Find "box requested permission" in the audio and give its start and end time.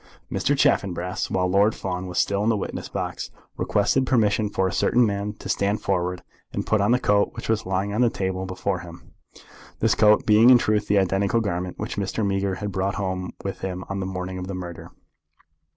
2.89-4.49